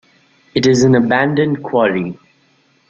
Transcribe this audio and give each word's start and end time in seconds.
It 0.55 0.65
is 0.65 0.83
an 0.83 0.95
abandoned 0.95 1.61
Quarry. 1.61 2.17